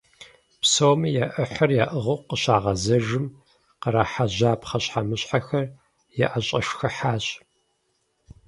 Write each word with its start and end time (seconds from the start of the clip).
Псоми 0.61 1.09
я 1.23 1.25
Ӏыхьэр 1.33 1.71
яӀыгъыу 1.83 2.19
къыщагъэзэжым, 2.27 3.25
кърахьэжьа 3.81 4.51
пхъэщхьэмыщхьэхэр 4.61 5.65
яӀэщӀэшхыхьащ. 6.25 7.25